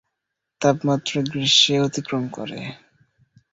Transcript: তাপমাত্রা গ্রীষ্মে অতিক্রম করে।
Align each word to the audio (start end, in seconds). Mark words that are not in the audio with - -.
তাপমাত্রা 0.61 1.19
গ্রীষ্মে 1.31 1.75
অতিক্রম 1.79 2.23
করে। 2.27 2.59